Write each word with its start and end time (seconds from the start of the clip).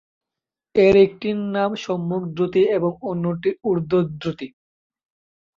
এর 0.75 0.95
একটির 1.05 1.37
নাম 1.55 1.71
সম্মুখ 1.83 2.21
দ্রুতি 2.35 2.61
এবং 2.77 2.91
অন্যটি 3.03 3.49
ঊর্ধ্ব 3.63 3.91
দ্রুতি। 4.19 4.47